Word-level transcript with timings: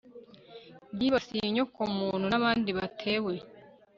byibasiye 0.93 1.43
inyokomuntu 1.47 2.25
n 2.27 2.35
abandi 2.39 2.69
batewe 2.77 3.33